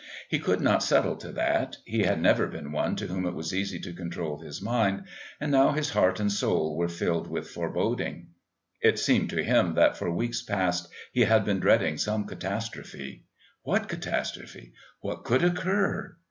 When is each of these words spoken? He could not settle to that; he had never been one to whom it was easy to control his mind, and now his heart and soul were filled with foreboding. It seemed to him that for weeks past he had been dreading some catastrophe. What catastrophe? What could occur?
He 0.29 0.39
could 0.39 0.61
not 0.61 0.81
settle 0.81 1.15
to 1.17 1.31
that; 1.33 1.77
he 1.85 1.99
had 1.99 2.19
never 2.19 2.47
been 2.47 2.71
one 2.71 2.95
to 2.95 3.05
whom 3.05 3.23
it 3.27 3.35
was 3.35 3.53
easy 3.53 3.79
to 3.81 3.93
control 3.93 4.39
his 4.39 4.59
mind, 4.59 5.03
and 5.39 5.51
now 5.51 5.73
his 5.73 5.91
heart 5.91 6.19
and 6.19 6.31
soul 6.31 6.75
were 6.75 6.87
filled 6.87 7.27
with 7.27 7.51
foreboding. 7.51 8.29
It 8.81 8.97
seemed 8.97 9.29
to 9.29 9.43
him 9.43 9.75
that 9.75 9.95
for 9.97 10.09
weeks 10.09 10.41
past 10.41 10.87
he 11.11 11.21
had 11.21 11.45
been 11.45 11.59
dreading 11.59 11.99
some 11.99 12.25
catastrophe. 12.25 13.25
What 13.61 13.87
catastrophe? 13.87 14.73
What 15.01 15.23
could 15.23 15.43
occur? 15.43 16.17